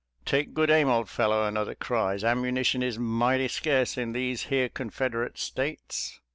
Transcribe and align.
"Take 0.25 0.55
good 0.55 0.71
aim, 0.71 0.89
old 0.89 1.11
fellow," 1.11 1.43
another 1.45 1.75
cries;" 1.75 2.23
ammunition 2.23 2.81
is 2.81 2.97
mighty 2.97 3.47
scarce 3.47 3.99
in 3.99 4.13
these 4.13 4.45
here 4.45 4.67
Confederate 4.67 5.37
States." 5.37 6.19